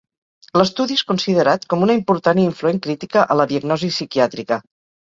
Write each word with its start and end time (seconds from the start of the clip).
L'estudi 0.59 0.97
és 0.99 1.03
considerat 1.11 1.69
com 1.75 1.87
una 1.89 1.97
important 1.99 2.43
i 2.45 2.49
influent 2.53 2.83
crítica 2.89 3.29
a 3.37 3.41
la 3.45 3.49
diagnosi 3.55 3.95
psiquiàtrica. 3.97 4.65